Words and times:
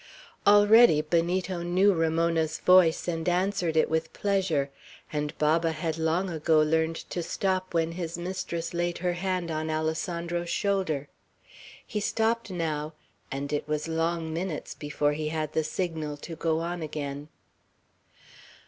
Already 0.47 1.03
Benito 1.03 1.61
knew 1.61 1.93
Ramona's 1.93 2.57
voice, 2.57 3.07
and 3.07 3.29
answered 3.29 3.77
it 3.77 3.87
with 3.87 4.11
pleasure; 4.13 4.71
and 5.13 5.37
Baba 5.37 5.73
had 5.73 5.99
long 5.99 6.27
ago 6.27 6.59
learned 6.59 6.95
to 7.11 7.21
stop 7.21 7.75
when 7.75 7.91
his 7.91 8.17
mistress 8.17 8.73
laid 8.73 8.97
her 8.97 9.13
hand 9.13 9.51
on 9.51 9.69
Alessandro's 9.69 10.49
shoulder. 10.49 11.07
He 11.85 11.99
stopped 11.99 12.49
now, 12.49 12.93
and 13.31 13.53
it 13.53 13.67
was 13.67 13.87
long 13.87 14.33
minutes 14.33 14.73
before 14.73 15.13
he 15.13 15.27
had 15.29 15.53
the 15.53 15.63
signal 15.63 16.17
to 16.17 16.35
go 16.35 16.61
on 16.61 16.81
again. 16.81 17.27